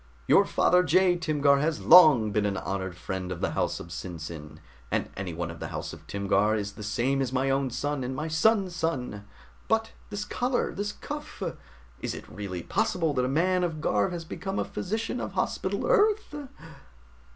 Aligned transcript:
"Your 0.27 0.45
father 0.45 0.81
Jai 0.81 1.15
Timgar 1.15 1.59
has 1.59 1.83
long 1.85 2.31
been 2.31 2.47
an 2.47 2.57
honored 2.57 2.97
friend 2.97 3.31
of 3.31 3.39
the 3.39 3.51
house 3.51 3.79
of 3.79 3.89
SinSin, 3.91 4.57
and 4.89 5.11
anyone 5.15 5.51
of 5.51 5.59
the 5.59 5.67
house 5.67 5.93
of 5.93 6.07
Timgar 6.07 6.55
is 6.55 6.73
the 6.73 6.81
same 6.81 7.21
as 7.21 7.31
my 7.31 7.51
own 7.51 7.69
son 7.69 8.03
and 8.03 8.15
my 8.15 8.27
son's 8.27 8.75
son! 8.75 9.27
But 9.67 9.91
this 10.09 10.25
collar! 10.25 10.73
This 10.73 10.91
cuff! 10.91 11.43
Is 12.01 12.15
it 12.15 12.27
really 12.27 12.63
possible 12.63 13.13
that 13.13 13.25
a 13.25 13.27
man 13.27 13.63
of 13.63 13.75
Garv 13.79 14.11
has 14.11 14.25
become 14.25 14.57
a 14.57 14.65
physician 14.65 15.21
of 15.21 15.33
Hospital 15.33 15.85
Earth?" 15.85 16.33